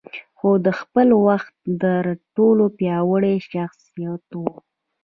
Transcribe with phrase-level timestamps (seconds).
[0.37, 2.03] خو د خپل وخت تر
[2.35, 4.41] ټولو پياوړی شخصيت و.